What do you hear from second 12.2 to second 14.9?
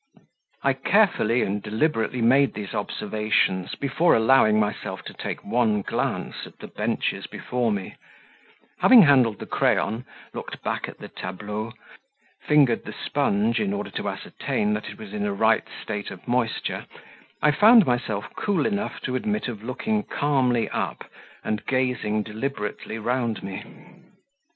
fingered the sponge in order to ascertain that